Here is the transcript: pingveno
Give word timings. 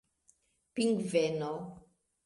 pingveno 0.73 1.55